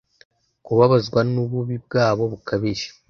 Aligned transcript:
Kubabazwa 0.65 1.19
nububi 1.31 1.75
bwabo 1.85 2.23
bukabije 2.31 2.87